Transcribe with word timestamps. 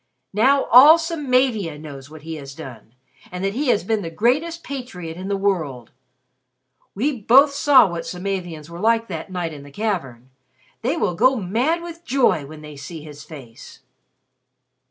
Now 0.33 0.63
all 0.71 0.97
Samavia 0.97 1.77
knows 1.79 2.09
what 2.09 2.23
he 2.23 2.33
has 2.37 2.55
done, 2.55 2.95
and 3.31 3.43
that 3.43 3.53
he 3.53 3.67
has 3.67 3.83
been 3.83 4.01
the 4.01 4.09
greatest 4.09 4.63
patriot 4.63 5.15
in 5.15 5.27
the 5.27 5.37
world. 5.37 5.91
We 6.95 7.21
both 7.21 7.51
saw 7.53 7.87
what 7.87 8.07
Samavians 8.07 8.67
were 8.67 8.79
like 8.79 9.09
that 9.09 9.31
night 9.31 9.53
in 9.53 9.61
the 9.61 9.69
cavern. 9.69 10.31
They 10.81 10.97
will 10.97 11.13
go 11.13 11.35
mad 11.35 11.83
with 11.83 12.03
joy 12.03 12.47
when 12.47 12.61
they 12.61 12.77
see 12.77 13.03
his 13.03 13.23
face!" 13.23 13.81